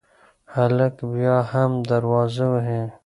[0.55, 2.81] هلک بیا هم دروازه وهي.